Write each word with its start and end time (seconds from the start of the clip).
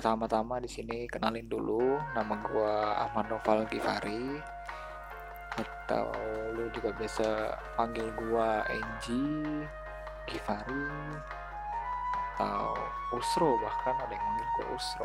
pertama-tama 0.00 0.56
di 0.64 0.70
sini 0.72 1.04
kenalin 1.04 1.44
dulu. 1.44 2.00
Nama 2.16 2.34
gue 2.40 2.72
Ahmad 3.04 3.28
Noval 3.28 3.68
Givari 3.68 4.40
atau 5.60 6.08
lu 6.56 6.72
juga 6.72 6.88
bisa 6.96 7.52
panggil 7.76 8.08
gue 8.16 8.48
Enji 8.72 9.28
Givari 10.24 10.88
atau 12.32 12.72
Usro 13.12 13.60
bahkan 13.60 13.92
ada 14.00 14.08
yang 14.08 14.24
manggil 14.24 14.48
gue 14.56 14.66
Usro. 14.72 15.04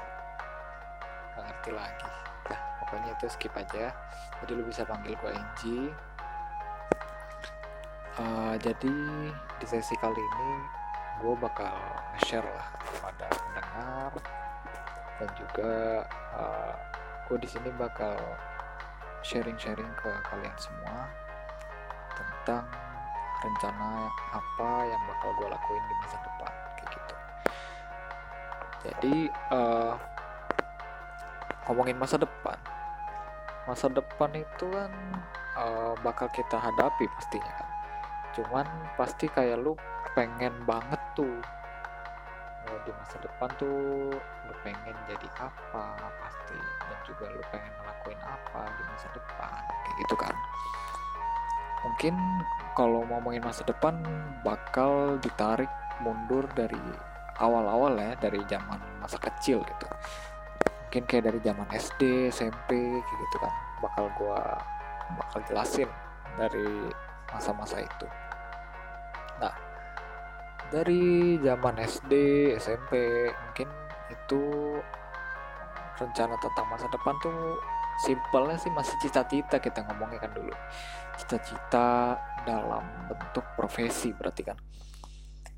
Gak 1.36 1.44
ngerti 1.44 1.72
lagi. 1.76 2.12
Nah 2.48 2.60
pokoknya 2.80 3.12
itu 3.20 3.28
skip 3.28 3.52
aja. 3.52 3.92
Jadi 4.40 4.52
lu 4.56 4.64
bisa 4.64 4.88
panggil 4.88 5.12
gue 5.20 5.32
Enji 5.36 5.80
uh, 8.16 8.56
jadi 8.64 8.96
di 9.60 9.66
sesi 9.68 10.00
kali 10.00 10.24
ini 10.24 10.52
gue 11.20 11.36
bakal 11.36 11.76
share 12.24 12.48
lah 12.48 12.68
kepada 12.80 13.45
dan 15.22 15.30
juga 15.40 16.04
uh, 16.36 16.74
gue 17.26 17.38
di 17.42 17.50
sini 17.50 17.70
bakal 17.76 18.16
sharing-sharing 19.26 19.90
ke 19.98 20.12
kalian 20.30 20.56
semua 20.60 21.10
tentang 22.14 22.66
rencana 23.42 24.10
apa 24.34 24.70
yang 24.86 25.02
bakal 25.10 25.30
gue 25.42 25.48
lakuin 25.50 25.84
di 25.86 25.96
masa 26.02 26.18
depan 26.22 26.52
kayak 26.78 26.90
gitu. 26.94 27.16
Jadi 28.86 29.16
uh, 29.50 29.94
ngomongin 31.66 31.98
masa 31.98 32.22
depan. 32.22 32.58
Masa 33.66 33.90
depan 33.90 34.30
itu 34.38 34.66
kan 34.70 34.94
uh, 35.58 35.94
bakal 36.06 36.30
kita 36.30 36.58
hadapi 36.62 37.10
pastinya 37.18 37.54
kan. 37.58 37.70
Cuman 38.38 38.66
pasti 38.94 39.26
kayak 39.26 39.58
lu 39.58 39.74
pengen 40.14 40.54
banget 40.70 41.02
tuh 41.18 41.34
uh, 41.34 41.65
di 42.86 42.92
masa 42.94 43.18
depan 43.18 43.50
tuh 43.58 44.14
lu 44.14 44.54
pengen 44.62 44.96
jadi 45.10 45.28
apa 45.42 45.86
pasti 46.22 46.58
dan 46.62 47.00
juga 47.04 47.26
lu 47.34 47.42
pengen 47.50 47.74
ngelakuin 47.82 48.22
apa 48.22 48.62
di 48.70 48.84
masa 48.86 49.08
depan 49.12 49.62
kayak 49.66 49.96
gitu 50.06 50.16
kan. 50.16 50.36
Mungkin 51.86 52.16
kalau 52.78 53.02
ngomongin 53.10 53.42
masa 53.42 53.66
depan 53.66 53.98
bakal 54.46 55.18
ditarik 55.22 55.70
mundur 56.02 56.46
dari 56.54 56.82
awal-awal 57.42 57.98
ya 57.98 58.14
dari 58.22 58.42
zaman 58.46 58.80
masa 59.02 59.18
kecil 59.18 59.66
gitu. 59.66 59.88
Mungkin 60.88 61.04
kayak 61.10 61.34
dari 61.34 61.40
zaman 61.42 61.68
SD 61.74 62.30
SMP 62.30 62.70
kayak 62.78 63.20
gitu 63.30 63.38
kan. 63.42 63.54
Bakal 63.82 64.06
gua 64.18 64.42
bakal 65.18 65.40
jelasin 65.50 65.90
dari 66.38 66.90
masa-masa 67.30 67.82
itu. 67.82 68.08
Nah 69.42 69.65
dari 70.76 71.40
zaman 71.40 71.80
SD 71.80 72.12
SMP 72.60 73.32
mungkin 73.32 73.72
itu 74.12 74.44
rencana 75.96 76.36
tentang 76.36 76.68
masa 76.68 76.92
depan 76.92 77.16
tuh 77.24 77.56
simpelnya 78.04 78.60
sih 78.60 78.68
masih 78.76 78.92
cita-cita 79.00 79.56
kita 79.64 79.88
ngomongnya 79.88 80.20
kan 80.20 80.36
dulu. 80.36 80.52
Cita-cita 81.16 82.20
dalam 82.44 82.84
bentuk 83.08 83.48
profesi 83.56 84.12
berarti 84.12 84.44
kan. 84.44 84.60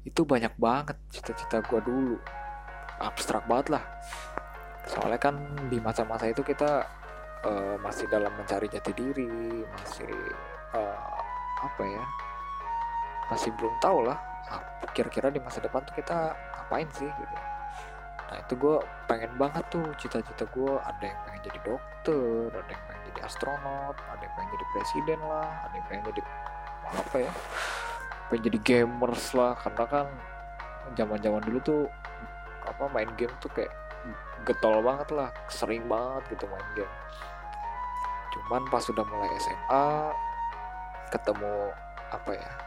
Itu 0.06 0.22
banyak 0.22 0.54
banget 0.62 1.02
cita-cita 1.10 1.66
gue 1.66 1.82
dulu. 1.82 2.22
Abstrak 3.02 3.50
banget 3.50 3.74
lah. 3.74 3.84
Soalnya 4.86 5.18
kan 5.18 5.34
di 5.74 5.82
masa-masa 5.82 6.30
itu 6.30 6.46
kita 6.46 6.86
uh, 7.42 7.76
masih 7.82 8.06
dalam 8.06 8.30
mencari 8.38 8.70
jati 8.70 8.94
diri 8.94 9.66
masih 9.66 10.14
uh, 10.78 11.18
apa 11.58 11.84
ya 11.84 12.06
masih 13.34 13.50
belum 13.58 13.74
tahu 13.82 14.06
lah 14.06 14.16
kira-kira 14.96 15.30
di 15.30 15.38
masa 15.38 15.62
depan 15.62 15.84
tuh 15.86 15.94
kita 15.94 16.34
ngapain 16.34 16.90
sih? 16.96 17.08
Gitu. 17.08 17.36
Nah 18.28 18.38
itu 18.44 18.54
gue 18.60 18.76
pengen 19.08 19.32
banget 19.40 19.64
tuh 19.72 19.86
cita-cita 19.96 20.44
gue 20.52 20.74
ada 20.84 21.04
yang 21.04 21.20
pengen 21.24 21.42
jadi 21.48 21.60
dokter 21.64 22.50
ada 22.52 22.72
yang 22.72 22.84
pengen 22.90 23.02
jadi 23.14 23.20
astronot 23.24 23.96
ada 23.96 24.22
yang 24.22 24.34
pengen 24.36 24.50
jadi 24.52 24.66
presiden 24.76 25.20
lah 25.24 25.48
ada 25.64 25.74
yang 25.80 25.86
pengen 25.88 26.04
jadi 26.12 26.22
apa 26.88 27.18
ya 27.24 27.32
pengen 28.28 28.42
jadi 28.52 28.60
gamers 28.64 29.26
lah. 29.32 29.54
Karena 29.56 29.86
kan 29.88 30.08
zaman-zaman 31.00 31.42
dulu 31.48 31.60
tuh 31.64 31.84
apa 32.68 32.84
main 32.92 33.08
game 33.16 33.32
tuh 33.40 33.48
kayak 33.56 33.72
getol 34.44 34.84
banget 34.84 35.08
lah 35.16 35.30
sering 35.48 35.88
banget 35.88 36.36
gitu 36.36 36.48
main 36.52 36.68
game. 36.76 36.94
Cuman 38.36 38.68
pas 38.68 38.84
sudah 38.84 39.08
mulai 39.08 39.32
SMA 39.40 39.88
ketemu 41.08 41.72
apa 42.12 42.32
ya 42.36 42.67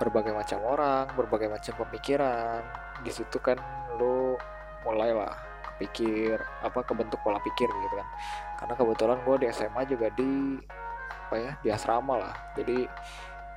berbagai 0.00 0.32
macam 0.32 0.58
orang 0.64 1.04
berbagai 1.12 1.52
macam 1.52 1.76
pemikiran 1.84 2.64
di 3.04 3.12
situ 3.12 3.36
kan 3.36 3.60
lo 4.00 4.40
mulailah 4.80 5.36
kepikir 5.76 6.40
apa 6.64 6.80
kebentuk 6.84 7.20
pola 7.20 7.36
pikir 7.40 7.68
gitu 7.68 7.94
kan. 7.96 8.08
Karena 8.60 8.74
kebetulan 8.76 9.18
gue 9.24 9.36
di 9.40 9.46
SMA 9.52 9.82
juga 9.84 10.08
di 10.16 10.56
apa 11.28 11.36
ya 11.36 11.52
di 11.60 11.68
asrama 11.68 12.16
lah. 12.16 12.34
Jadi 12.56 12.88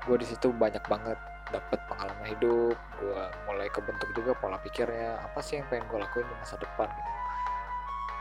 gue 0.03 0.17
di 0.19 0.27
situ 0.27 0.51
banyak 0.51 0.83
banget 0.87 1.15
dapat 1.51 1.79
pengalaman 1.87 2.27
hidup 2.27 2.75
gue 2.99 3.23
mulai 3.47 3.67
kebentuk 3.71 4.09
juga 4.15 4.31
pola 4.39 4.59
pikirnya 4.59 5.19
apa 5.19 5.39
sih 5.43 5.59
yang 5.59 5.67
pengen 5.71 5.87
gue 5.87 5.99
lakuin 5.99 6.27
di 6.27 6.35
masa 6.39 6.55
depan 6.59 6.87
gitu. 6.91 7.11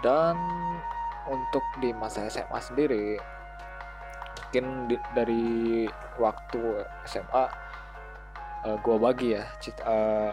Dan 0.03 0.35
untuk 1.31 1.63
di 1.79 1.95
masa 1.95 2.27
SMA 2.27 2.59
sendiri 2.59 3.19
mungkin 4.53 4.91
di, 4.91 4.97
dari 5.17 5.87
waktu 6.21 6.85
SMA 7.09 7.47
uh, 8.67 8.79
gue 8.79 8.97
bagi 8.99 9.29
ya 9.37 9.45
cita, 9.59 9.83
uh, 9.85 10.33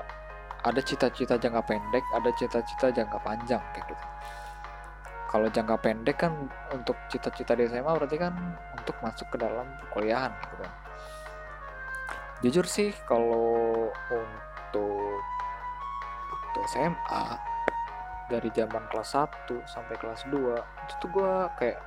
ada 0.66 0.82
cita-cita 0.84 1.40
jangka 1.40 1.64
pendek 1.64 2.04
ada 2.12 2.30
cita-cita 2.36 2.92
jangka 2.92 3.20
panjang 3.24 3.64
kayak 3.72 3.86
gitu. 3.88 4.06
Kalau 5.30 5.46
jangka 5.46 5.78
pendek 5.78 6.18
kan 6.18 6.34
untuk 6.74 6.98
cita-cita 7.08 7.54
di 7.54 7.70
SMA 7.70 7.86
berarti 7.86 8.18
kan 8.18 8.34
untuk 8.74 8.98
masuk 9.00 9.30
ke 9.30 9.38
dalam 9.38 9.68
kuliahan 9.94 10.34
gitu 10.42 10.56
kan. 10.58 10.72
Jujur 12.40 12.66
sih 12.66 12.90
kalau 13.06 13.92
untuk 14.10 15.22
waktu 16.34 16.60
SMA 16.72 17.24
dari 18.30 18.50
zaman 18.54 18.84
kelas 18.90 19.14
1 19.14 19.70
sampai 19.70 19.96
kelas 20.02 20.26
2 20.30 20.38
itu 20.58 20.94
tuh 20.98 21.10
gue 21.14 21.34
kayak 21.62 21.78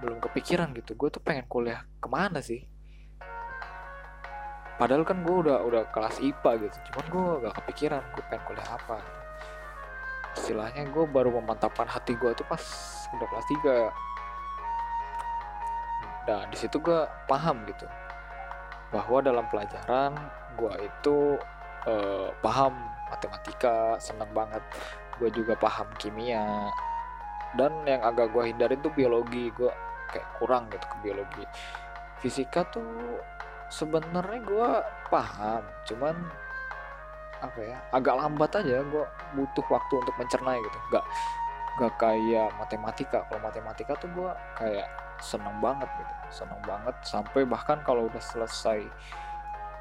belum 0.00 0.18
kepikiran 0.24 0.72
gitu. 0.72 0.96
Gue 0.96 1.12
tuh 1.12 1.20
pengen 1.20 1.44
kuliah 1.44 1.84
ke 2.00 2.08
mana 2.08 2.40
sih 2.40 2.77
padahal 4.78 5.02
kan 5.02 5.26
gue 5.26 5.36
udah 5.44 5.58
udah 5.66 5.82
kelas 5.90 6.22
IPA 6.22 6.50
gitu. 6.64 6.76
Cuman 6.90 7.04
gue 7.10 7.24
gak 7.46 7.54
kepikiran 7.62 8.02
gue 8.14 8.22
pengen 8.30 8.42
kuliah 8.46 8.70
apa. 8.70 9.02
Istilahnya 10.38 10.86
gue 10.88 11.04
baru 11.10 11.34
memantapkan 11.34 11.90
hati 11.90 12.14
gue 12.14 12.30
tuh 12.38 12.46
pas 12.46 12.62
udah 13.18 13.26
kelas 13.26 13.46
3 13.64 14.08
nah 16.28 16.44
di 16.44 16.60
situ 16.60 16.76
gue 16.84 17.08
paham 17.24 17.64
gitu 17.64 17.88
bahwa 18.92 19.24
dalam 19.24 19.48
pelajaran 19.48 20.12
gue 20.60 20.74
itu 20.84 21.40
uh, 21.88 22.28
paham 22.44 22.76
matematika 23.08 23.96
senang 24.00 24.28
banget. 24.32 24.60
Gue 25.16 25.32
juga 25.32 25.56
paham 25.56 25.88
kimia. 25.96 26.68
Dan 27.56 27.72
yang 27.88 28.04
agak 28.04 28.32
gue 28.32 28.48
hindarin 28.48 28.80
tuh 28.84 28.92
biologi. 28.92 29.48
Gue 29.52 29.72
kayak 30.12 30.28
kurang 30.40 30.68
gitu 30.72 30.84
ke 30.84 30.96
biologi. 31.04 31.44
Fisika 32.20 32.64
tuh 32.68 33.20
sebenarnya 33.68 34.40
gue 34.44 34.70
paham 35.12 35.62
cuman 35.84 36.16
apa 37.38 37.60
ya 37.62 37.78
agak 37.94 38.18
lambat 38.18 38.50
aja 38.58 38.82
gue 38.82 39.04
butuh 39.38 39.66
waktu 39.70 39.94
untuk 40.00 40.14
mencerna 40.18 40.58
gitu. 40.58 40.78
Gak 40.90 41.04
gak 41.78 41.94
kayak 42.00 42.50
matematika. 42.58 43.22
Kalau 43.30 43.40
matematika 43.40 43.92
tuh 44.02 44.10
gue 44.10 44.30
kayak 44.58 44.88
seneng 45.22 45.54
banget 45.62 45.86
gitu 46.00 46.14
seneng 46.42 46.60
banget. 46.66 46.94
Sampai 47.06 47.46
bahkan 47.46 47.78
kalau 47.86 48.10
udah 48.10 48.22
selesai 48.22 48.82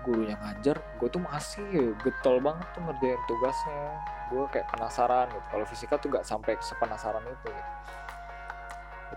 gurunya 0.05 0.37
ngajar 0.39 0.77
gue 1.01 1.09
tuh 1.09 1.19
masih 1.19 1.97
getol 2.05 2.37
banget 2.39 2.67
tuh 2.77 2.81
ngerjain 2.85 3.21
tugasnya. 3.25 3.83
Gue 4.29 4.43
kayak 4.53 4.67
penasaran 4.69 5.25
gitu. 5.33 5.47
Kalau 5.49 5.65
fisika 5.65 5.95
tuh 5.97 6.07
gak 6.13 6.25
sampai 6.27 6.53
sepenasaran 6.61 7.23
itu 7.25 7.47
gitu. 7.49 7.71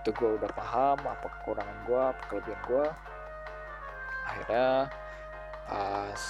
Itu 0.00 0.08
gue 0.16 0.30
udah 0.40 0.50
paham 0.56 0.98
apa 1.04 1.26
kekurangan 1.28 1.76
gue 1.84 2.00
apa 2.00 2.22
kelebihan 2.32 2.60
gue 2.64 2.86
akhirnya 4.30 4.86
pas 5.66 6.22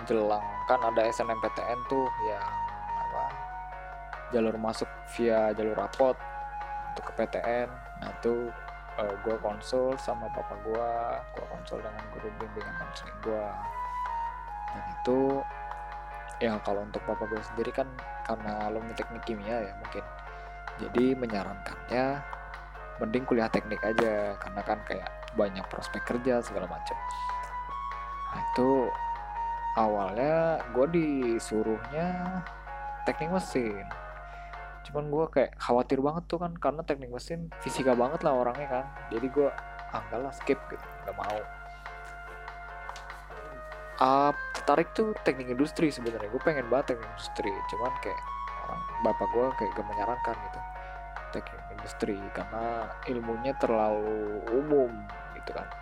menjelang 0.00 0.46
kan 0.68 0.80
ada 0.80 1.02
SNMPTN 1.08 1.80
tuh 1.88 2.08
yang 2.28 2.48
apa 2.96 3.24
jalur 4.32 4.56
masuk 4.56 4.88
via 5.16 5.52
jalur 5.56 5.76
rapot 5.76 6.16
untuk 6.92 7.04
ke 7.08 7.12
PTN 7.24 7.68
nah 8.00 8.08
itu 8.12 8.48
uh, 9.00 9.14
gue 9.24 9.36
konsul 9.40 9.96
sama 10.00 10.28
bapak 10.32 10.58
gue 10.64 10.90
gue 11.36 11.44
konsul 11.52 11.78
dengan 11.80 12.04
guru 12.16 12.28
bimbingan 12.40 12.74
konseling 12.80 13.18
gue 13.24 13.46
dan 14.72 14.84
itu 14.88 15.20
ya 16.40 16.58
kalau 16.64 16.82
untuk 16.82 16.98
bapak 17.06 17.28
gue 17.30 17.42
sendiri 17.54 17.70
kan 17.70 17.86
karena 18.26 18.66
alumni 18.66 18.94
teknik 18.96 19.22
kimia 19.22 19.62
ya 19.62 19.72
mungkin. 19.78 20.04
Jadi 20.80 21.14
menyarankannya 21.14 22.04
mending 22.98 23.24
kuliah 23.28 23.46
teknik 23.46 23.78
aja 23.84 24.34
karena 24.40 24.62
kan 24.64 24.78
kayak 24.88 25.10
banyak 25.38 25.64
prospek 25.68 26.02
kerja 26.02 26.42
segala 26.42 26.66
macam 26.68 26.96
itu 28.36 28.88
awalnya 29.76 30.60
gue 30.72 30.86
disuruhnya 30.92 32.40
teknik 33.08 33.32
mesin. 33.32 33.84
Cuman 34.88 35.08
gue 35.08 35.24
kayak 35.32 35.56
khawatir 35.56 36.02
banget 36.02 36.24
tuh 36.28 36.38
kan 36.42 36.52
karena 36.56 36.82
teknik 36.84 37.12
mesin 37.12 37.48
fisika 37.62 37.96
banget 37.96 38.20
lah 38.26 38.36
orangnya 38.36 38.68
kan. 38.68 38.84
Jadi 39.12 39.26
gue 39.32 39.48
ah 39.92 40.04
lah 40.12 40.32
skip 40.32 40.58
gitu. 40.68 40.86
Nggak 41.06 41.16
mau. 41.16 41.38
Uh, 44.02 44.32
tertarik 44.58 44.90
tuh 44.96 45.14
teknik 45.22 45.52
industri 45.52 45.92
sebenarnya. 45.92 46.28
Gue 46.32 46.42
pengen 46.42 46.66
banget 46.68 46.96
teknik 46.96 47.08
industri. 47.16 47.52
Cuman 47.70 47.92
kayak 48.02 48.20
orang 48.66 48.82
bapak 49.06 49.28
gue 49.30 49.46
kayak 49.60 49.70
gak 49.78 49.88
menyarankan 49.88 50.36
gitu. 50.36 50.60
Teknik 51.32 51.64
industri 51.72 52.18
karena 52.36 52.92
ilmunya 53.08 53.52
terlalu 53.56 54.44
umum 54.52 54.90
gitu 55.32 55.56
kan 55.56 55.81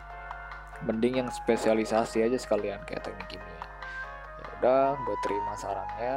mending 0.85 1.21
yang 1.25 1.29
spesialisasi 1.29 2.25
aja 2.25 2.39
sekalian 2.41 2.81
kayak 2.89 3.05
teknik 3.05 3.37
kimia. 3.37 3.61
Ya 4.41 4.47
udah 4.61 4.87
gue 4.97 5.17
terima 5.25 5.53
sarannya 5.57 6.17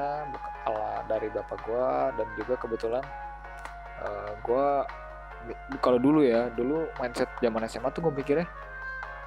ala 0.63 1.03
dari 1.07 1.27
bapak 1.31 1.59
gue 1.67 1.89
dan 2.19 2.27
juga 2.39 2.53
kebetulan 2.59 3.03
uh, 4.03 4.07
eh, 4.07 4.31
gue 4.43 4.67
kalau 5.83 5.99
dulu 5.99 6.23
ya 6.23 6.47
dulu 6.55 6.87
mindset 7.03 7.27
zaman 7.43 7.67
SMA 7.67 7.91
tuh 7.91 8.07
gue 8.07 8.13
mikirnya 8.15 8.47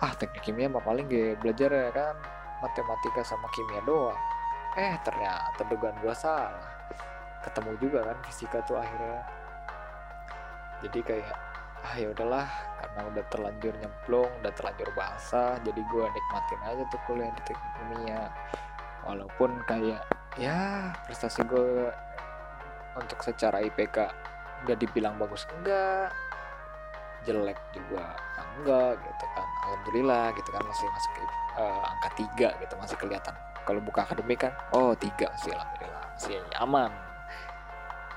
ah 0.01 0.13
teknik 0.17 0.41
kimia 0.45 0.69
mah 0.73 0.81
paling 0.81 1.05
gue 1.09 1.37
belajar 1.41 1.69
ya 1.73 1.89
kan 1.93 2.17
matematika 2.65 3.21
sama 3.21 3.49
kimia 3.53 3.85
doang. 3.85 4.17
Eh 4.77 4.97
ternyata 5.05 5.61
dugaan 5.69 5.97
gue 6.01 6.13
salah. 6.17 6.53
Ketemu 7.45 7.73
juga 7.81 8.01
kan 8.05 8.17
fisika 8.25 8.59
tuh 8.65 8.81
akhirnya. 8.81 9.25
Jadi 10.85 11.01
kayak 11.01 11.46
ah 11.85 11.95
ya 11.99 12.09
udahlah 12.13 12.49
karena 12.81 13.01
udah 13.13 13.25
terlanjur 13.29 13.75
nyemplung 13.77 14.31
udah 14.41 14.53
terlanjur 14.57 14.89
bahasa 14.97 15.61
jadi 15.61 15.81
gue 15.81 16.05
nikmatin 16.09 16.61
aja 16.65 16.83
tuh 16.89 17.01
kuliah 17.05 17.31
di 17.35 17.43
teknik 17.45 17.73
kimia. 17.77 18.23
Walaupun 19.07 19.51
kayak 19.71 20.03
ya 20.41 20.91
prestasi 21.07 21.47
gue 21.47 21.93
untuk 22.97 23.21
secara 23.23 23.61
IPK 23.63 23.97
gak 24.67 24.79
dibilang 24.81 25.21
bagus 25.21 25.45
enggak. 25.57 26.11
Jelek 27.29 27.59
juga 27.77 28.17
enggak 28.41 28.97
gitu 28.99 29.25
kan. 29.37 29.49
Alhamdulillah 29.67 30.25
gitu 30.35 30.49
kan 30.51 30.63
masih 30.65 30.87
masuk 30.91 31.13
uh, 31.61 31.83
angka 31.93 32.11
tiga 32.19 32.49
gitu 32.65 32.75
masih 32.81 32.97
kelihatan. 32.99 33.35
Kalau 33.67 33.81
buka 33.83 34.07
akademik 34.07 34.47
kan 34.47 34.55
oh 34.75 34.97
tiga 34.97 35.31
sih 35.39 35.53
alhamdulillah. 35.53 36.03
Masih 36.17 36.39
aman. 36.59 36.91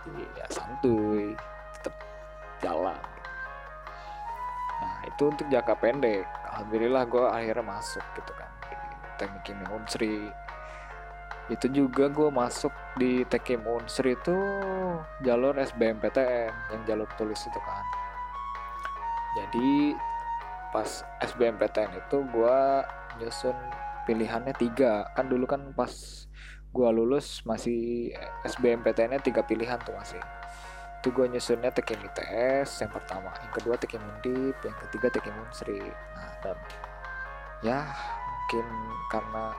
Jadi 0.07 0.23
ya 0.39 0.45
santuy 0.49 1.35
tetap 1.75 1.95
jalan 2.63 2.97
nah 4.79 4.95
itu 5.03 5.23
untuk 5.27 5.45
jangka 5.51 5.75
pendek. 5.79 6.25
Alhamdulillah 6.49 7.03
gue 7.07 7.25
akhirnya 7.27 7.65
masuk 7.65 8.03
gitu 8.15 8.31
kan 8.35 8.49
di 8.67 8.75
teknik 9.19 9.41
kimia 9.43 9.67
unsri. 9.71 10.15
Itu 11.49 11.65
juga 11.73 12.13
gue 12.13 12.29
masuk 12.29 12.69
di 12.93 13.25
Tekim 13.25 13.65
Unsri 13.65 14.13
itu 14.13 14.37
jalur 15.25 15.57
SBMPTN 15.57 16.53
yang 16.69 16.81
jalur 16.85 17.09
tulis 17.17 17.41
itu 17.41 17.59
kan. 17.65 17.85
Jadi 19.33 19.97
pas 20.69 21.01
SBMPTN 21.25 22.05
itu 22.05 22.21
gue 22.21 22.57
nyusun 23.17 23.57
pilihannya 24.05 24.53
tiga. 24.61 25.09
Kan 25.17 25.25
dulu 25.33 25.49
kan 25.49 25.73
pas 25.73 25.89
gue 26.69 26.89
lulus 26.93 27.41
masih 27.49 28.13
SBMPTN 28.45 29.17
nya 29.17 29.19
tiga 29.25 29.41
pilihan 29.41 29.81
tuh 29.81 29.97
masih 29.97 30.21
itu 30.99 31.15
gue 31.15 31.25
nyusunnya 31.31 31.71
Tekim 31.71 31.95
ITS 32.03 32.83
yang 32.83 32.91
pertama. 32.91 33.31
Yang 33.39 33.63
kedua 33.63 33.75
Tekim 33.79 34.03
Undip 34.03 34.59
yang 34.67 34.75
ketiga 34.87 35.07
Tekim 35.07 35.35
Unsri 35.47 35.79
nah 36.15 36.31
dan 36.43 36.57
ya 37.63 37.79
mungkin 38.27 38.67
karena 39.07 39.55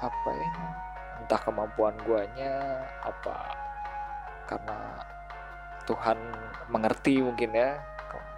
apa 0.00 0.30
ya 0.32 0.48
entah 1.20 1.40
kemampuan 1.40 1.96
guanya 2.04 2.84
apa 3.04 3.36
karena 4.48 4.78
Tuhan 5.88 6.18
mengerti 6.68 7.20
mungkin 7.24 7.56
ya 7.56 7.80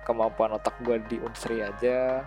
kemampuan 0.06 0.54
otak 0.54 0.74
gue 0.82 0.96
di 1.10 1.16
unsri 1.20 1.60
aja 1.60 2.22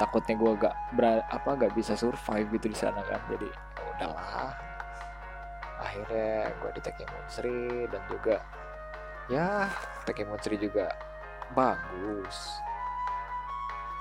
takutnya 0.00 0.32
gue 0.32 0.52
gak 0.56 0.76
ber 0.96 1.20
apa 1.28 1.60
gak 1.60 1.76
bisa 1.76 1.92
survive 1.92 2.48
gitu 2.56 2.72
di 2.72 2.78
sana 2.78 3.04
kan. 3.04 3.20
Jadi 3.28 3.48
ya 3.52 3.82
udahlah. 3.96 4.52
Akhirnya 5.80 6.52
gue 6.56 6.70
di 6.76 6.80
Tekim 6.80 7.10
Unsri 7.20 7.88
dan 7.88 8.00
juga 8.08 8.40
ya 9.30 9.70
Unsri 10.10 10.58
juga 10.58 10.90
bagus. 11.54 12.58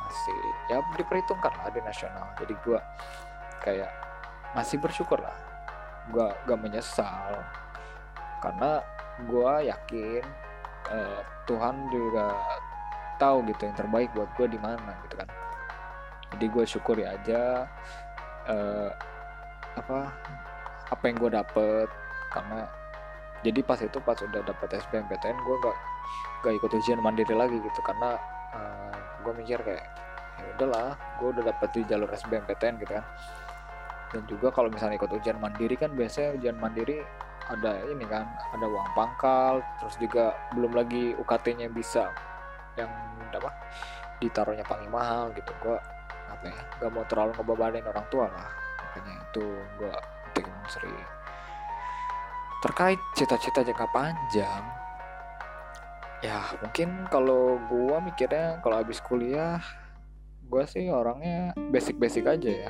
Masih 0.01 0.37
ya 0.73 0.81
diperhitungkan 0.97 1.53
lah 1.53 1.69
di 1.69 1.81
nasional. 1.85 2.33
Jadi 2.41 2.53
gue 2.65 2.79
kayak 3.61 3.93
masih 4.57 4.81
bersyukur 4.81 5.21
lah 5.21 5.37
gue 6.09 6.27
gak 6.49 6.59
menyesal. 6.59 7.45
Karena 8.41 8.81
gue 9.29 9.53
yakin 9.69 10.23
uh, 10.89 11.21
Tuhan 11.45 11.75
juga 11.93 12.33
tahu 13.19 13.43
gitu 13.51 13.67
yang 13.67 13.77
terbaik 13.77 14.09
buat 14.15 14.31
gue 14.39 14.47
di 14.49 14.59
mana 14.59 14.97
gitu 15.05 15.15
kan. 15.19 15.29
Jadi 16.33 16.45
gue 16.49 16.63
syukuri 16.65 17.03
aja 17.05 17.67
uh, 18.49 18.89
apa 19.77 19.99
apa 20.89 21.03
yang 21.05 21.17
gue 21.21 21.31
dapet. 21.31 21.89
Karena 22.29 22.78
jadi 23.39 23.59
pas 23.63 23.79
itu 23.79 23.97
pas 24.03 24.19
udah 24.19 24.41
dapet 24.43 24.69
SBMPTN 24.75 25.37
gue 25.39 25.55
gak 25.63 25.77
gak 26.43 26.53
ikut 26.59 26.71
ujian 26.75 26.99
mandiri 26.99 27.31
lagi 27.35 27.55
gitu. 27.59 27.79
Karena 27.83 28.19
uh, 28.51 28.91
eh, 28.91 28.97
gue 29.23 29.33
mikir 29.39 29.59
kayak 29.63 29.85
ya 30.39 30.45
udahlah 30.55 30.95
gue 31.19 31.27
udah 31.35 31.43
dapet 31.47 31.69
di 31.75 31.81
jalur 31.87 32.09
SBMPTN 32.11 32.83
gitu 32.83 32.93
kan. 32.99 33.05
Dan 34.09 34.23
juga 34.25 34.49
kalau 34.51 34.67
misalnya 34.73 34.97
ikut 34.97 35.11
ujian 35.13 35.37
mandiri 35.37 35.77
kan 35.77 35.93
biasanya 35.93 36.35
ujian 36.35 36.57
mandiri 36.57 37.05
ada 37.49 37.81
ini 37.89 38.05
kan 38.05 38.29
ada 38.53 38.65
uang 38.69 38.89
pangkal 38.93 39.63
terus 39.81 39.95
juga 39.97 40.37
belum 40.53 40.75
lagi 40.75 41.17
UKT-nya 41.17 41.71
bisa 41.73 42.13
yang 42.77 42.89
apa 43.29 43.49
ditaruhnya 44.19 44.67
paling 44.67 44.91
mahal 44.91 45.31
gitu. 45.31 45.53
Gue 45.63 45.79
apa 46.29 46.43
ya 46.43 46.59
gak 46.83 46.91
mau 46.91 47.05
terlalu 47.07 47.31
ngebebanin 47.39 47.85
orang 47.87 48.05
tua 48.11 48.27
lah. 48.27 48.49
Makanya 48.83 49.13
itu 49.31 49.45
gue 49.79 49.93
penting 50.29 50.45
seri 50.67 51.18
terkait 52.59 52.99
cita-cita 53.15 53.63
jangka 53.63 53.87
panjang 53.95 54.63
ya 56.19 56.43
mungkin 56.59 57.07
kalau 57.07 57.55
gue 57.71 57.95
mikirnya 58.03 58.59
kalau 58.59 58.83
habis 58.83 58.99
kuliah 58.99 59.63
gue 60.49 60.63
sih 60.65 60.89
orangnya 60.89 61.53
basic-basic 61.69 62.25
aja 62.25 62.49
ya. 62.67 62.69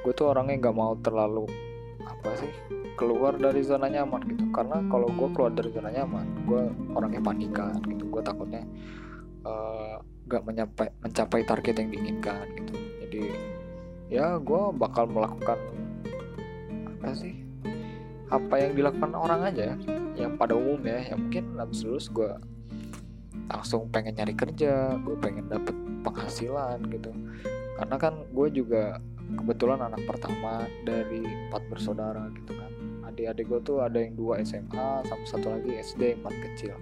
Gue 0.00 0.12
tuh 0.16 0.32
orangnya 0.32 0.56
nggak 0.56 0.76
mau 0.76 0.96
terlalu 1.04 1.44
apa 2.04 2.32
sih 2.40 2.52
keluar 2.96 3.36
dari 3.36 3.60
zona 3.60 3.92
nyaman 3.92 4.24
gitu. 4.24 4.48
Karena 4.48 4.80
kalau 4.88 5.08
gue 5.12 5.28
keluar 5.36 5.52
dari 5.52 5.68
zona 5.68 5.92
nyaman 5.92 6.48
gue 6.48 6.62
orangnya 6.96 7.20
panikan 7.20 7.76
gitu. 7.84 8.08
Gue 8.08 8.24
takutnya 8.24 8.64
uh, 9.44 10.00
mencapai 10.24 10.88
mencapai 11.04 11.44
target 11.44 11.74
yang 11.84 11.92
diinginkan 11.92 12.44
gitu. 12.56 12.74
Jadi 13.04 13.22
ya 14.08 14.40
gue 14.40 14.62
bakal 14.72 15.04
melakukan 15.04 15.60
apa 16.88 17.12
sih 17.12 17.43
apa 18.34 18.54
yang 18.58 18.74
dilakukan 18.74 19.14
orang 19.14 19.40
aja 19.46 19.78
yang 20.18 20.34
pada 20.34 20.58
umumnya 20.58 20.98
yang 21.06 21.22
mungkin 21.22 21.54
habis 21.54 21.86
lulus 21.86 22.10
gue 22.10 22.34
langsung 23.46 23.86
pengen 23.94 24.18
nyari 24.18 24.34
kerja 24.34 24.98
gue 24.98 25.16
pengen 25.22 25.46
dapet 25.46 25.74
penghasilan 26.02 26.82
gitu. 26.90 27.14
Karena 27.78 27.96
kan 27.98 28.14
gue 28.30 28.48
juga 28.50 28.98
kebetulan 29.24 29.80
anak 29.86 30.02
pertama 30.04 30.66
dari 30.82 31.22
empat 31.48 31.62
bersaudara 31.70 32.28
gitu 32.34 32.52
kan. 32.54 32.70
Adik-adik 33.08 33.46
gue 33.46 33.60
tuh 33.62 33.78
ada 33.82 33.98
yang 34.02 34.18
dua 34.18 34.42
SMA 34.42 35.06
sama 35.06 35.24
satu 35.26 35.54
lagi 35.54 35.70
SD 35.78 36.18
paling 36.22 36.42
kecil. 36.52 36.74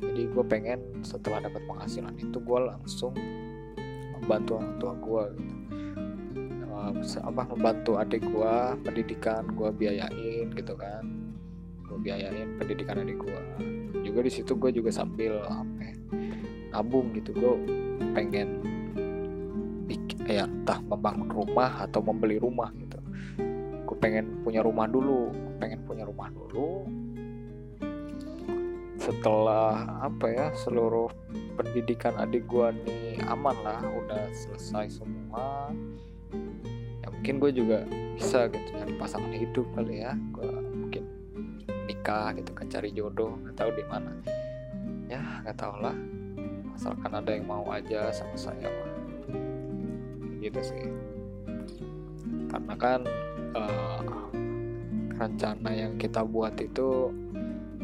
Jadi 0.00 0.22
gue 0.32 0.44
pengen 0.48 0.80
setelah 1.04 1.44
dapat 1.44 1.60
penghasilan 1.68 2.16
itu 2.16 2.40
gue 2.40 2.60
langsung 2.64 3.12
membantu 4.16 4.56
orang 4.60 4.74
tua 4.80 4.94
gue 4.96 5.24
gitu. 5.36 5.54
Apa 7.20 7.44
membantu 7.44 8.00
adik 8.00 8.24
gue 8.24 8.54
pendidikan 8.82 9.44
gue 9.52 9.68
biayain 9.68 10.39
gitu 10.54 10.74
kan. 10.74 11.04
Gue 11.86 11.98
biayain 11.98 12.54
pendidikan 12.58 13.02
adik 13.02 13.18
gue 13.18 13.42
juga 14.06 14.20
di 14.22 14.32
situ 14.32 14.54
gue 14.54 14.70
juga 14.70 14.90
sambil 14.94 15.42
apa 15.44 15.80
ya, 15.82 15.94
nabung 16.74 17.10
gitu. 17.14 17.34
Gue 17.34 17.54
pengen 18.14 18.62
ya 20.30 20.46
entah 20.46 20.78
membangun 20.86 21.26
rumah 21.26 21.82
atau 21.82 21.98
membeli 21.98 22.38
rumah 22.38 22.70
gitu. 22.78 22.98
Gue 23.86 23.96
pengen 23.98 24.46
punya 24.46 24.62
rumah 24.62 24.86
dulu 24.86 25.34
pengen 25.60 25.84
punya 25.84 26.08
rumah 26.08 26.32
dulu. 26.32 26.88
Setelah 29.00 30.06
apa 30.06 30.26
ya 30.30 30.46
seluruh 30.56 31.10
pendidikan 31.58 32.16
adik 32.16 32.48
gue 32.48 32.68
nih 32.86 33.20
aman 33.28 33.56
lah 33.60 33.80
udah 33.84 34.28
selesai 34.32 35.02
semua 35.02 35.72
mungkin 37.20 37.36
gue 37.36 37.52
juga 37.52 37.84
bisa 38.16 38.48
gitu 38.48 38.80
nyari 38.80 38.96
pasangan 38.96 39.28
hidup 39.28 39.68
kali 39.76 40.00
ya. 40.00 40.16
Gue 40.32 40.48
mungkin 40.72 41.04
nikah 41.84 42.32
gitu 42.32 42.56
kan 42.56 42.64
cari 42.72 42.96
jodoh 42.96 43.36
nggak 43.44 43.60
tahu 43.60 43.70
di 43.76 43.84
mana. 43.84 44.08
Ya 45.04 45.20
nggak 45.44 45.52
tau 45.60 45.76
lah. 45.84 45.92
Asalkan 46.72 47.12
ada 47.12 47.28
yang 47.28 47.44
mau 47.44 47.68
aja 47.68 48.08
sama 48.08 48.32
saya 48.40 48.72
mah. 48.72 48.92
Gitu 50.40 50.60
sih. 50.64 50.88
Karena 52.48 52.74
kan 52.80 53.04
uh, 53.52 54.00
rencana 55.20 55.70
yang 55.76 56.00
kita 56.00 56.24
buat 56.24 56.56
itu 56.56 57.12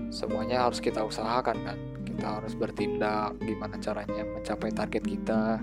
semuanya 0.08 0.64
harus 0.64 0.80
kita 0.80 1.04
usahakan 1.04 1.60
kan. 1.60 1.78
Kita 2.08 2.40
harus 2.40 2.56
bertindak 2.56 3.36
gimana 3.44 3.76
caranya 3.84 4.24
mencapai 4.24 4.72
target 4.72 5.04
kita. 5.04 5.60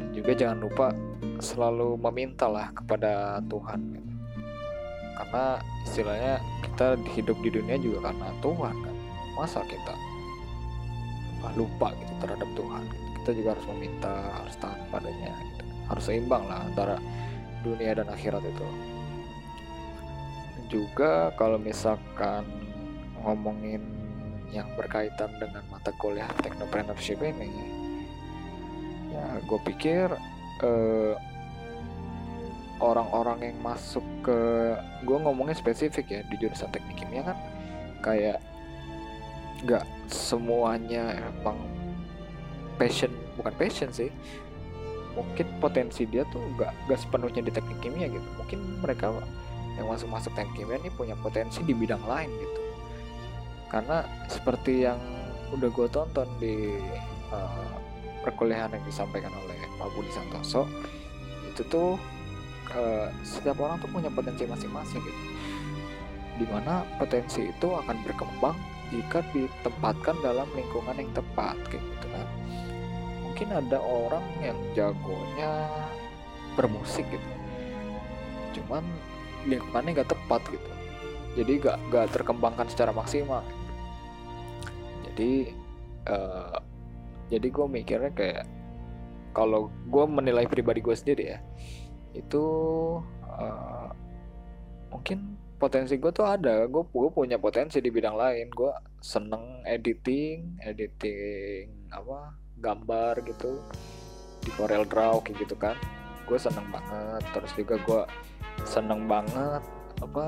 Dan 0.00 0.08
juga 0.16 0.32
jangan 0.32 0.64
lupa 0.64 0.88
selalu 1.40 1.98
meminta 1.98 2.46
lah 2.46 2.70
kepada 2.74 3.40
Tuhan 3.50 3.80
gitu. 3.94 4.12
karena 5.14 5.44
istilahnya 5.86 6.34
kita 6.62 6.86
hidup 7.14 7.36
di 7.42 7.50
dunia 7.54 7.76
juga 7.78 8.10
karena 8.10 8.28
Tuhan 8.42 8.74
kan 8.82 8.96
masa 9.34 9.60
kita 9.66 9.94
lupa 11.54 11.92
gitu 11.92 12.12
terhadap 12.24 12.50
Tuhan 12.56 12.82
kita 13.20 13.30
juga 13.36 13.48
harus 13.56 13.66
meminta 13.76 14.14
harus 14.42 14.54
taat 14.58 14.80
padanya 14.88 15.32
gitu. 15.32 15.64
harus 15.92 16.04
seimbang 16.08 16.44
lah 16.48 16.64
antara 16.64 16.96
dunia 17.64 17.96
dan 17.96 18.08
akhirat 18.08 18.42
itu 18.44 18.68
juga 20.72 21.30
kalau 21.36 21.60
misalkan 21.60 22.44
ngomongin 23.20 23.84
yang 24.52 24.68
berkaitan 24.78 25.30
dengan 25.38 25.62
mata 25.68 25.90
kuliah 25.98 26.30
technopreneurship 26.40 27.20
ini 27.20 27.50
ya 29.10 29.38
gue 29.42 29.60
pikir 29.66 30.10
eh, 30.62 31.14
orang-orang 32.82 33.52
yang 33.52 33.58
masuk 33.62 34.04
ke 34.20 34.38
gue 35.06 35.18
ngomongnya 35.18 35.56
spesifik 35.56 36.06
ya 36.10 36.20
di 36.28 36.36
jurusan 36.38 36.70
teknik 36.70 37.00
kimia 37.00 37.22
kan. 37.24 37.38
Kayak 38.04 38.38
nggak 39.64 39.84
semuanya 40.12 41.16
emang 41.40 41.56
passion 42.76 43.10
bukan 43.40 43.54
passion 43.56 43.90
sih. 43.94 44.10
Mungkin 45.14 45.46
potensi 45.62 46.04
dia 46.10 46.26
tuh 46.28 46.42
nggak 46.58 46.90
nggak 46.90 46.98
sepenuhnya 46.98 47.42
di 47.46 47.52
teknik 47.54 47.78
kimia 47.80 48.10
gitu. 48.10 48.28
Mungkin 48.36 48.60
mereka 48.82 49.14
yang 49.74 49.90
masuk 49.90 50.10
masuk 50.10 50.32
teknik 50.34 50.54
kimia 50.58 50.78
ini 50.82 50.90
punya 50.92 51.14
potensi 51.18 51.62
di 51.62 51.72
bidang 51.72 52.02
lain 52.04 52.30
gitu. 52.30 52.60
Karena 53.70 54.06
seperti 54.30 54.86
yang 54.86 54.98
udah 55.54 55.70
gue 55.70 55.88
tonton 55.90 56.28
di 56.42 56.78
uh, 57.30 57.83
perkuliahan 58.24 58.72
yang 58.72 58.84
disampaikan 58.88 59.30
oleh 59.44 59.58
Pak 59.76 59.88
Budi 59.92 60.08
Santoso 60.08 60.64
itu 61.44 61.62
tuh 61.68 62.00
uh, 62.72 63.12
setiap 63.20 63.60
orang 63.60 63.76
tuh 63.78 63.92
punya 63.92 64.08
potensi 64.08 64.48
masing-masing 64.48 65.04
gitu. 65.04 65.22
Di 66.40 66.46
mana 66.48 66.82
potensi 66.98 67.46
itu 67.46 67.68
akan 67.70 67.96
berkembang 68.02 68.56
jika 68.90 69.22
ditempatkan 69.30 70.16
dalam 70.24 70.48
lingkungan 70.56 70.96
yang 70.96 71.12
tepat 71.12 71.54
gitu 71.68 72.06
kan. 72.10 72.26
Mungkin 73.22 73.48
ada 73.52 73.78
orang 73.78 74.24
yang 74.42 74.58
jagonya 74.74 75.68
bermusik 76.58 77.06
gitu. 77.12 77.30
Cuman 78.58 78.82
lingkungannya 79.46 80.02
gak 80.02 80.10
tepat 80.14 80.42
gitu. 80.50 80.70
Jadi 81.34 81.52
gak, 81.62 81.78
gak 81.90 82.06
terkembangkan 82.14 82.66
secara 82.70 82.94
maksimal. 82.94 83.42
Jadi 85.06 85.50
uh, 86.06 86.58
jadi 87.34 87.48
gue 87.50 87.66
mikirnya 87.66 88.12
kayak 88.14 88.44
kalau 89.34 89.70
gue 89.90 90.04
menilai 90.06 90.46
pribadi 90.46 90.78
gue 90.78 90.94
sendiri 90.94 91.24
ya 91.36 91.38
itu 92.14 92.44
uh, 93.26 93.90
mungkin 94.94 95.34
potensi 95.58 95.98
gue 95.98 96.12
tuh 96.14 96.26
ada. 96.26 96.68
Gue 96.70 96.86
gue 96.86 97.10
punya 97.10 97.36
potensi 97.40 97.82
di 97.82 97.90
bidang 97.90 98.14
lain. 98.14 98.46
Gue 98.54 98.70
seneng 99.02 99.64
editing 99.66 100.62
editing 100.62 101.90
apa 101.90 102.34
gambar 102.62 103.24
gitu 103.26 103.58
di 104.44 104.50
Corel 104.54 104.86
Draw 104.86 105.24
kayak 105.26 105.36
gitu 105.42 105.56
kan. 105.58 105.74
Gue 106.28 106.38
seneng 106.38 106.70
banget. 106.70 107.22
Terus 107.34 107.52
juga 107.58 107.74
gue 107.82 108.02
seneng 108.68 109.10
banget 109.10 109.62
apa 110.02 110.26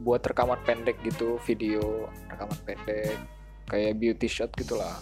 buat 0.00 0.20
rekaman 0.24 0.60
pendek 0.64 0.96
gitu 1.04 1.40
video 1.48 2.08
rekaman 2.28 2.56
pendek 2.68 3.16
kayak 3.70 4.02
beauty 4.02 4.26
shot 4.26 4.50
gitulah. 4.58 4.98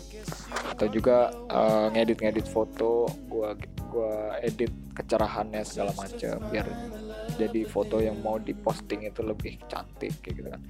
Atau 0.77 0.93
juga 0.93 1.33
uh, 1.49 1.89
ngedit-ngedit 1.97 2.45
foto 2.45 3.09
gua 3.27 3.57
gua 3.89 4.37
edit 4.45 4.71
kecerahannya 4.93 5.65
segala 5.65 5.97
macam 5.97 6.37
biar 6.53 6.69
jadi 7.41 7.65
foto 7.65 8.03
yang 8.05 8.21
mau 8.21 8.37
diposting 8.37 9.09
itu 9.09 9.25
lebih 9.25 9.57
cantik 9.71 10.13
kayak 10.21 10.35
gitu 10.37 10.49
kan. 10.53 10.63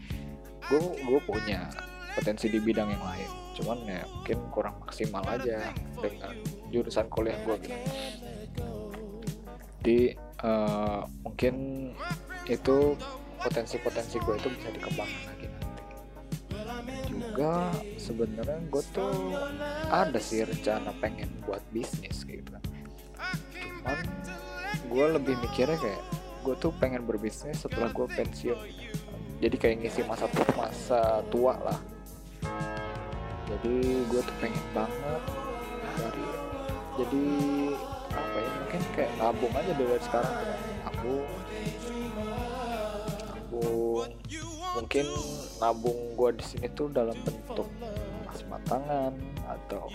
Gue 0.69 0.81
gue 1.00 1.21
punya 1.25 1.64
potensi 2.12 2.47
di 2.52 2.61
bidang 2.61 2.93
yang 2.93 3.05
lain 3.05 3.31
cuman 3.59 3.78
ya 3.90 4.02
mungkin 4.07 4.38
kurang 4.55 4.78
maksimal 4.78 5.25
aja 5.26 5.75
dengan 5.99 6.35
jurusan 6.71 7.11
kuliah 7.11 7.38
gue 7.43 7.57
gitu. 7.67 7.78
Jadi 9.83 10.00
uh, 10.47 11.02
mungkin 11.26 11.55
itu 12.47 12.95
potensi-potensi 13.38 14.19
gue 14.23 14.35
itu 14.38 14.49
bisa 14.50 14.69
dikembangkan 14.75 15.35
juga 17.38 17.71
sebenarnya 18.02 18.59
gue 18.66 18.83
tuh 18.90 19.30
ada 19.95 20.18
sih 20.18 20.42
rencana 20.42 20.90
pengen 20.99 21.30
buat 21.47 21.62
bisnis 21.71 22.26
gitu. 22.26 22.50
Cuman 23.78 23.99
gue 24.90 25.07
lebih 25.14 25.38
mikirnya 25.47 25.78
kayak 25.78 26.02
gue 26.42 26.54
tuh 26.59 26.75
pengen 26.83 27.07
berbisnis 27.07 27.62
setelah 27.62 27.95
gue 27.95 28.11
pensiun. 28.11 28.59
Jadi 29.38 29.54
kayak 29.54 29.87
ngisi 29.87 30.02
masa 30.02 30.26
tua 30.35 30.50
masa 30.59 31.23
tua 31.30 31.54
lah. 31.62 31.78
Jadi 33.47 34.02
gue 34.11 34.18
tuh 34.18 34.37
pengen 34.42 34.66
banget 34.75 35.23
dari 35.95 36.26
jadi 36.99 37.26
apa 38.18 38.37
ya 38.42 38.50
mungkin 38.50 38.83
kayak 38.99 39.12
nabung 39.14 39.54
aja 39.54 39.73
dari 39.78 40.02
sekarang. 40.02 40.37
Nabung 40.83 41.23
mungkin 44.78 45.06
nabung 45.58 46.14
gue 46.14 46.30
di 46.38 46.44
sini 46.47 46.70
tuh 46.70 46.87
dalam 46.94 47.18
bentuk 47.26 47.66
emas 48.23 48.40
batangan 48.47 49.12
atau 49.42 49.90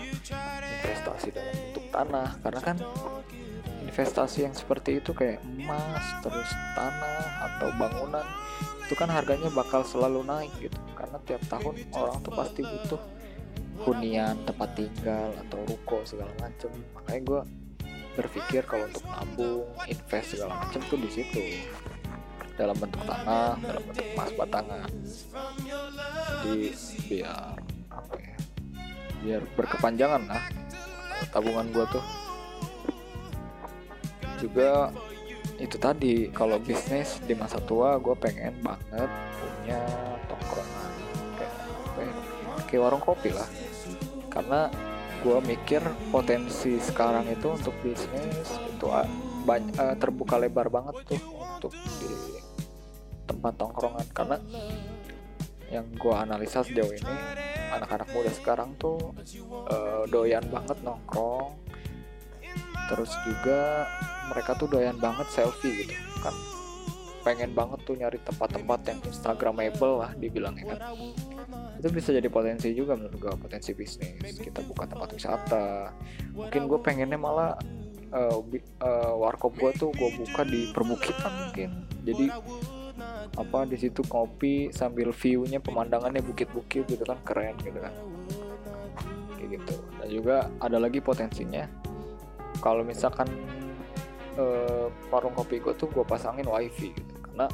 investasi 0.60 1.32
dalam 1.32 1.54
bentuk 1.56 1.84
tanah. 1.88 2.28
Karena 2.44 2.60
kan 2.60 2.76
investasi 3.88 4.44
yang 4.44 4.52
seperti 4.52 5.00
itu 5.00 5.16
kayak 5.16 5.40
emas 5.56 6.04
terus 6.20 6.50
tanah 6.76 7.24
atau 7.48 7.68
bangunan 7.80 8.26
itu 8.84 8.92
kan 8.92 9.08
harganya 9.08 9.48
bakal 9.48 9.80
selalu 9.88 10.20
naik 10.20 10.52
gitu. 10.60 10.76
Karena 10.92 11.16
tiap 11.24 11.40
tahun 11.48 11.74
orang 11.96 12.20
tuh 12.20 12.32
pasti 12.36 12.60
butuh 12.60 13.00
hunian 13.88 14.36
tempat 14.44 14.76
tinggal 14.76 15.32
atau 15.48 15.58
ruko 15.64 16.04
segala 16.04 16.30
macem. 16.36 16.68
Makanya 16.92 17.20
gue 17.24 17.40
berpikir 18.14 18.62
kalau 18.68 18.86
untuk 18.86 19.02
nabung 19.08 19.64
invest 19.88 20.38
segala 20.38 20.60
macem 20.62 20.80
tuh 20.86 20.98
di 21.00 21.10
situ 21.10 21.42
dalam 22.54 22.76
bentuk 22.78 23.02
tanah 23.02 23.58
dalam 23.58 23.82
bentuk 23.86 24.06
emas 24.14 24.30
batangan 24.38 24.90
jadi 26.42 26.60
biar 27.10 27.54
apa 27.90 28.14
ya 28.18 28.36
biar 29.24 29.42
berkepanjangan 29.56 30.22
lah 30.28 30.42
tabungan 31.30 31.66
gue 31.72 31.84
tuh. 31.90 32.04
Juga 34.38 34.92
itu 35.58 35.76
tadi 35.78 36.28
kalau 36.34 36.58
bisnis 36.58 37.22
di 37.24 37.32
masa 37.38 37.62
tua 37.62 37.96
gue 38.02 38.12
pengen 38.18 38.54
banget 38.60 39.10
punya 39.38 39.80
tongkrongan. 40.28 40.92
Kayak 41.38 42.74
ya, 42.74 42.78
warung 42.82 43.02
kopi 43.02 43.30
lah. 43.32 43.48
Karena 44.28 44.68
gue 45.24 45.38
mikir 45.46 45.80
potensi 46.12 46.76
sekarang 46.82 47.24
itu 47.30 47.54
untuk 47.54 47.72
bisnis 47.80 48.58
itu 48.60 48.86
banyak 49.44 49.76
uh, 49.76 49.96
terbuka 50.00 50.40
lebar 50.40 50.72
banget 50.72 51.04
tuh 51.04 51.20
untuk 51.60 51.72
di 51.72 52.40
tempat 53.28 53.52
tongkrongan. 53.60 54.06
Karena 54.10 54.36
yang 55.72 55.86
gue 55.96 56.14
analisa 56.14 56.64
sejauh 56.64 56.92
ini 56.92 57.14
anak-anak 57.74 58.08
muda 58.14 58.30
sekarang 58.30 58.76
tuh 58.80 59.12
uh, 59.68 60.04
doyan 60.08 60.44
banget 60.48 60.80
nongkrong. 60.82 61.56
Terus 62.84 63.12
juga 63.24 63.88
mereka 64.28 64.56
tuh 64.56 64.68
doyan 64.68 64.96
banget 65.00 65.28
selfie 65.32 65.84
gitu 65.84 65.94
kan. 66.20 66.34
Pengen 67.24 67.56
banget 67.56 67.80
tuh 67.88 67.96
nyari 67.96 68.20
tempat-tempat 68.20 68.80
yang 68.84 69.00
instagramable 69.08 70.04
lah 70.04 70.12
dibilangnya 70.12 70.76
kan. 70.76 70.80
Itu 71.80 71.88
bisa 71.88 72.12
jadi 72.12 72.28
potensi 72.28 72.72
juga 72.76 72.96
menurut 72.96 73.16
gue 73.16 73.32
potensi 73.40 73.72
bisnis. 73.72 74.36
Kita 74.36 74.60
buka 74.60 74.84
tempat 74.84 75.08
wisata. 75.16 75.92
Mungkin 76.36 76.68
gue 76.68 76.80
pengennya 76.84 77.16
malah 77.16 77.56
uh, 78.14 78.38
uh, 78.80 79.12
warkop 79.18 79.58
gue 79.58 79.70
tuh 79.74 79.90
gue 79.90 80.10
buka 80.22 80.42
di 80.46 80.70
perbukitan 80.70 81.32
mungkin. 81.32 81.70
Jadi 82.06 82.26
apa 83.34 83.66
di 83.66 83.76
situ 83.76 84.06
kopi 84.06 84.70
sambil 84.70 85.10
viewnya 85.10 85.58
pemandangannya 85.58 86.22
bukit-bukit 86.22 86.86
gitu 86.86 87.02
kan 87.02 87.18
keren 87.26 87.58
gitu 87.60 87.78
kan. 87.82 87.92
Kayak 89.34 89.48
gitu. 89.58 89.74
Dan 89.98 90.08
juga 90.08 90.36
ada 90.62 90.78
lagi 90.78 91.02
potensinya. 91.02 91.66
Kalau 92.62 92.86
misalkan 92.86 93.26
eh, 94.38 94.86
warung 95.10 95.34
kopi 95.34 95.58
gue 95.58 95.74
tuh 95.74 95.90
gue 95.90 96.06
pasangin 96.06 96.46
wifi 96.46 96.94
gitu. 96.94 97.12
Karena 97.26 97.50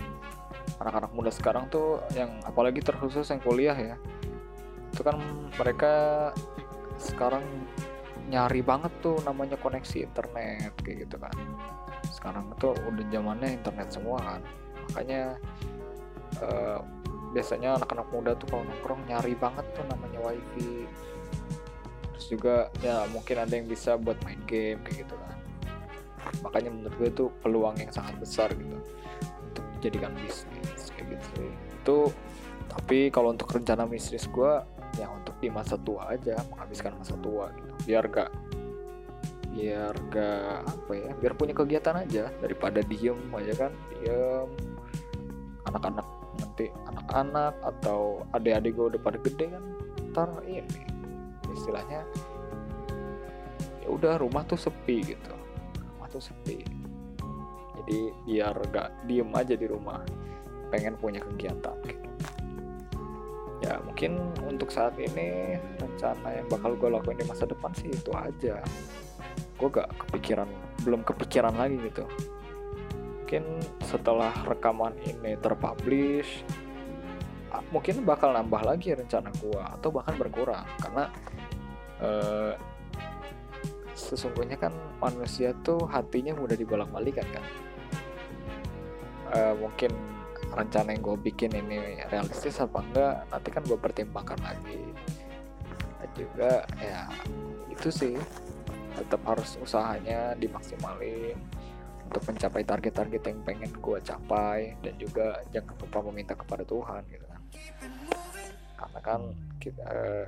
anak-anak 0.81 1.11
muda 1.17 1.31
sekarang 1.33 1.69
tuh 1.73 2.05
yang 2.13 2.41
apalagi 2.45 2.85
terkhusus 2.85 3.29
yang 3.29 3.41
kuliah 3.41 3.77
ya 3.77 3.97
itu 4.91 5.03
kan 5.07 5.17
mereka 5.57 5.93
sekarang 7.01 7.41
nyari 8.31 8.63
banget 8.63 8.93
tuh 9.03 9.19
namanya 9.27 9.59
koneksi 9.59 10.07
internet 10.07 10.73
kayak 10.87 11.05
gitu 11.05 11.17
kan. 11.19 11.35
Sekarang 12.15 12.55
tuh 12.63 12.79
udah 12.87 13.05
zamannya 13.11 13.59
internet 13.59 13.89
semua 13.91 14.19
kan. 14.23 14.41
Makanya 14.91 15.23
uh, 16.39 16.81
biasanya 17.35 17.79
anak-anak 17.83 18.09
muda 18.15 18.33
tuh 18.39 18.47
kalau 18.51 18.63
nongkrong 18.67 19.03
nyari 19.11 19.35
banget 19.35 19.67
tuh 19.75 19.85
namanya 19.91 20.19
wifi. 20.23 20.87
Terus 22.15 22.27
juga 22.31 22.57
ya 22.81 23.05
mungkin 23.11 23.37
ada 23.43 23.51
yang 23.51 23.67
bisa 23.67 23.99
buat 23.99 24.17
main 24.23 24.41
game 24.47 24.79
kayak 24.87 25.07
gitu 25.07 25.15
kan. 25.19 25.37
Makanya 26.47 26.71
menurut 26.71 26.95
gue 26.95 27.09
itu 27.11 27.25
peluang 27.43 27.77
yang 27.83 27.91
sangat 27.91 28.15
besar 28.23 28.55
gitu 28.55 28.79
untuk 29.51 29.65
jadikan 29.83 30.15
bisnis 30.23 30.95
kayak 30.95 31.19
gitu. 31.19 31.43
Itu 31.83 31.99
tapi 32.71 33.11
kalau 33.11 33.35
untuk 33.35 33.51
rencana 33.51 33.83
bisnis 33.91 34.31
gue 34.31 34.53
ya 34.99 35.07
untuk 35.11 35.37
di 35.39 35.49
masa 35.53 35.79
tua 35.79 36.11
aja 36.15 36.39
menghabiskan 36.51 36.97
masa 36.99 37.15
tua 37.21 37.53
gitu. 37.55 37.71
Biar 37.91 38.05
gak 38.11 38.31
biar 39.51 39.95
gak 40.15 40.63
apa 40.63 40.93
ya 40.95 41.11
biar 41.19 41.33
punya 41.37 41.55
kegiatan 41.55 41.97
aja. 42.07 42.31
Daripada 42.43 42.83
diem 42.83 43.19
aja 43.35 43.69
kan 43.69 43.73
diem. 43.93 44.49
Anak-anak 45.69 46.07
nanti 46.41 46.67
anak-anak 46.89 47.55
atau 47.61 48.25
adik-adik 48.33 48.73
gue 48.75 48.87
udah 48.97 49.01
pada 49.03 49.19
gede 49.21 49.47
kan 49.53 49.65
ntar 50.11 50.31
ini 50.43 50.65
istilahnya 51.55 52.03
ya 53.85 53.89
udah 53.91 54.19
rumah 54.19 54.43
tuh 54.47 54.59
sepi 54.59 55.15
gitu. 55.15 55.35
Rumah 55.97 56.09
tuh 56.11 56.23
sepi. 56.23 56.65
Jadi 57.81 57.99
biar 58.27 58.57
gak 58.71 58.89
diem 59.07 59.31
aja 59.35 59.55
di 59.55 59.67
rumah 59.67 60.03
pengen 60.71 60.95
punya 60.97 61.21
kegiatan. 61.27 61.77
gitu. 61.85 62.00
Mungkin 64.01 64.33
untuk 64.49 64.73
saat 64.73 64.97
ini 64.97 65.61
rencana 65.77 66.33
yang 66.33 66.49
bakal 66.49 66.73
gue 66.73 66.89
lakuin 66.89 67.21
di 67.21 67.29
masa 67.29 67.45
depan 67.45 67.69
sih 67.77 67.93
itu 67.93 68.09
aja. 68.17 68.65
Gue 69.61 69.69
gak 69.69 69.93
kepikiran 69.93 70.49
belum 70.89 71.05
kepikiran 71.05 71.53
lagi 71.53 71.77
gitu. 71.85 72.09
Mungkin 72.97 73.61
setelah 73.85 74.33
rekaman 74.49 74.97
ini 75.05 75.37
terpublish 75.37 76.49
mungkin 77.69 78.01
bakal 78.09 78.33
nambah 78.33 78.65
lagi 78.65 78.97
rencana 78.97 79.29
gue 79.37 79.61
atau 79.61 79.93
bahkan 79.93 80.17
berkurang. 80.17 80.65
Karena 80.81 81.05
uh, 82.01 82.57
sesungguhnya 83.93 84.57
kan 84.57 84.73
manusia 84.97 85.53
tuh 85.61 85.85
hatinya 85.93 86.33
mudah 86.41 86.57
dibolak-balikan 86.57 87.29
kan. 87.37 87.45
Uh, 89.29 89.55
mungkin 89.61 89.93
rencana 90.51 90.95
yang 90.95 91.03
gue 91.03 91.17
bikin 91.31 91.51
ini 91.55 92.03
realistis 92.11 92.59
apa 92.59 92.83
enggak 92.83 93.15
nanti 93.31 93.49
kan 93.55 93.63
gue 93.63 93.79
pertimbangkan 93.79 94.41
lagi. 94.43 94.83
Dan 96.01 96.11
juga 96.15 96.67
ya 96.79 97.07
itu 97.71 97.89
sih. 97.91 98.17
Tetap 98.91 99.23
harus 99.25 99.57
usahanya 99.63 100.35
dimaksimalin 100.37 101.39
untuk 102.11 102.27
mencapai 102.27 102.67
target-target 102.67 103.23
yang 103.23 103.39
pengen 103.47 103.71
gue 103.71 103.99
capai 104.03 104.75
dan 104.83 104.95
juga 104.99 105.41
jangan 105.55 105.79
lupa 105.79 105.99
meminta 106.11 106.35
kepada 106.35 106.67
Tuhan 106.67 107.01
gitu 107.07 107.27
kan. 107.31 107.41
Karena 108.75 109.01
kan 109.01 109.21
kita 109.63 109.85
eh, 109.87 110.27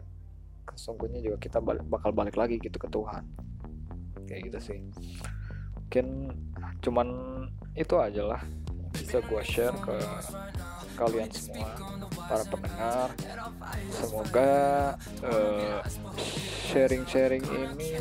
sesungguhnya 0.73 1.21
juga 1.21 1.37
kita 1.43 1.59
balik, 1.59 1.85
bakal 1.91 2.15
balik 2.15 2.39
lagi 2.39 2.63
gitu 2.63 2.79
ke 2.79 2.87
Tuhan. 2.87 3.27
Kayak 4.31 4.41
gitu 4.49 4.59
sih. 4.63 4.79
Mungkin 5.77 6.07
cuman 6.81 7.09
itu 7.77 7.99
aja 7.99 8.23
lah 8.25 8.43
bisa 8.95 9.19
gue 9.25 9.43
share 9.45 9.77
ke 9.81 9.97
kalian 10.97 11.31
semua 11.33 11.73
para 12.29 12.45
pendengar. 12.47 13.09
Semoga 13.91 14.53
uh, 15.25 15.81
sharing-sharing 16.69 17.45
ini 17.45 18.01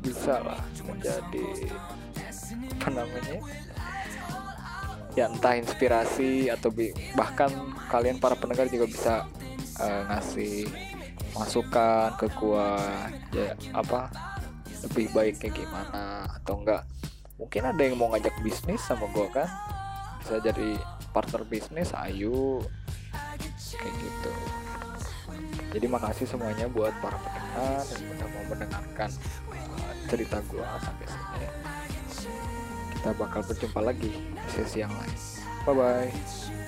bisa 0.00 0.40
lah 0.40 0.60
menjadi 0.88 1.48
apa 2.80 2.88
namanya 2.96 3.38
ya 5.12 5.28
entah 5.28 5.54
inspirasi 5.60 6.48
atau 6.48 6.72
bahkan 7.12 7.52
kalian 7.92 8.16
para 8.16 8.38
pendengar 8.38 8.72
juga 8.72 8.86
bisa 8.88 9.14
uh, 9.76 10.02
ngasih 10.08 10.64
masukan 11.36 12.16
ke 12.16 12.26
gua 12.40 12.80
ya 13.36 13.52
apa 13.76 14.08
lebih 14.88 15.12
baiknya 15.12 15.50
gimana 15.52 16.24
atau 16.40 16.64
enggak 16.64 16.82
mungkin 17.40 17.64
ada 17.64 17.80
yang 17.80 17.96
mau 17.96 18.12
ngajak 18.12 18.36
bisnis 18.44 18.84
sama 18.84 19.08
gua 19.16 19.32
kan? 19.32 19.48
Bisa 20.20 20.36
jadi 20.44 20.76
partner 21.16 21.42
bisnis 21.48 21.96
ayo 21.96 22.60
kayak 23.80 23.94
gitu. 23.96 24.32
Jadi 25.70 25.86
makasih 25.86 26.26
semuanya 26.26 26.66
buat 26.68 26.92
para 27.00 27.16
pendengar 27.22 27.82
yang 27.86 28.04
udah 28.12 28.28
mau 28.28 28.44
mendengarkan 28.50 29.10
uh, 29.54 29.92
cerita 30.10 30.42
gue 30.50 30.66
sampai 30.82 31.06
sini. 31.06 31.46
Kita 32.98 33.10
bakal 33.14 33.40
berjumpa 33.46 33.80
lagi 33.80 34.10
di 34.10 34.48
sesi 34.50 34.82
yang 34.82 34.92
lain. 34.92 35.18
Bye 35.64 35.74
bye 35.74 36.59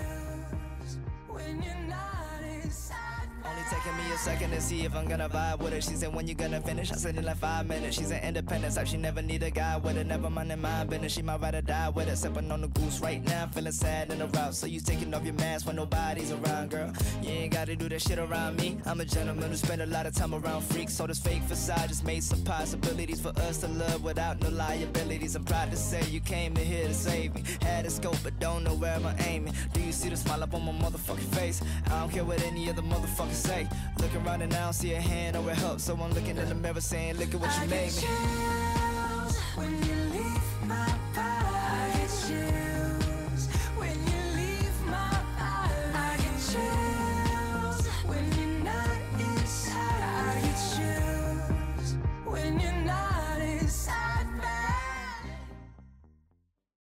a 4.12 4.18
second 4.18 4.50
to 4.50 4.60
see 4.60 4.84
if 4.84 4.94
I'm 4.94 5.08
gonna 5.08 5.28
vibe 5.28 5.60
with 5.60 5.72
her. 5.72 5.80
She 5.80 5.94
said, 5.94 6.14
when 6.14 6.26
you 6.26 6.34
gonna 6.34 6.60
finish? 6.60 6.92
I 6.92 6.96
said, 6.96 7.16
in 7.16 7.24
like 7.24 7.38
five 7.38 7.66
minutes. 7.66 7.96
She's 7.96 8.10
an 8.10 8.20
independent 8.22 8.74
type, 8.74 8.86
she 8.86 8.96
never 8.96 9.22
need 9.22 9.42
a 9.42 9.50
guy 9.50 9.76
with 9.78 9.96
her. 9.96 10.04
Never 10.04 10.28
mind 10.28 10.52
in 10.52 10.60
my 10.60 10.84
business, 10.84 11.12
she 11.12 11.22
might 11.22 11.40
ride 11.40 11.54
or 11.54 11.62
die 11.62 11.88
with 11.88 12.08
her. 12.08 12.16
Sipping 12.16 12.50
on 12.50 12.60
the 12.60 12.68
goose 12.68 13.00
right 13.00 13.24
now, 13.24 13.46
feeling 13.46 13.72
sad 13.72 14.10
in 14.12 14.18
the 14.18 14.26
route. 14.28 14.54
So 14.54 14.66
you 14.66 14.80
taking 14.80 15.14
off 15.14 15.24
your 15.24 15.34
mask 15.34 15.66
when 15.66 15.76
nobody's 15.76 16.30
around, 16.32 16.70
girl. 16.70 16.92
You 17.22 17.30
ain't 17.30 17.52
gotta 17.52 17.74
do 17.74 17.88
that 17.88 18.02
shit 18.02 18.18
around 18.18 18.56
me. 18.58 18.78
I'm 18.84 19.00
a 19.00 19.04
gentleman 19.04 19.50
who 19.50 19.56
spend 19.56 19.80
a 19.80 19.86
lot 19.86 20.06
of 20.06 20.14
time 20.14 20.34
around 20.34 20.62
freaks. 20.62 20.94
So 20.94 21.06
this 21.06 21.18
fake 21.18 21.42
facade 21.44 21.88
just 21.88 22.04
made 22.04 22.22
some 22.22 22.42
possibilities 22.42 23.20
for 23.20 23.30
us 23.40 23.58
to 23.58 23.68
love 23.68 24.04
without 24.04 24.42
no 24.42 24.50
liabilities. 24.50 25.36
I'm 25.36 25.44
proud 25.44 25.70
to 25.70 25.76
say 25.76 26.02
you 26.10 26.20
came 26.20 26.56
in 26.56 26.66
here 26.66 26.86
to 26.86 26.94
save 26.94 27.34
me. 27.34 27.44
Had 27.62 27.86
a 27.86 27.90
scope, 27.90 28.16
but 28.22 28.38
don't 28.40 28.64
know 28.64 28.74
where 28.74 28.94
I'm 28.94 29.06
aiming. 29.26 29.54
Do 29.72 29.80
you 29.80 29.92
see 29.92 30.10
the 30.10 30.16
smile 30.16 30.42
up 30.42 30.52
on 30.54 30.64
my 30.64 30.72
motherfucking 30.72 31.34
face? 31.36 31.62
I 31.86 32.00
don't 32.00 32.10
care 32.10 32.24
what 32.24 32.42
any 32.44 32.68
other 32.68 32.82
motherfuckers 32.82 33.32
say. 33.32 33.68
Looking 34.02 34.26
around 34.26 34.42
and 34.42 34.52
I 34.52 34.64
don't 34.64 34.72
see 34.72 34.94
a 34.94 35.00
hand 35.00 35.36
or 35.36 35.48
a 35.48 35.54
help. 35.54 35.78
So 35.78 35.94
I'm 35.94 36.12
looking 36.12 36.36
in 36.36 36.48
the 36.48 36.56
mirror 36.56 36.80
saying, 36.80 37.18
look 37.18 37.32
at 37.32 37.40
what 37.40 37.62
you 37.62 37.68
made 37.68 37.94
me. 37.94 38.61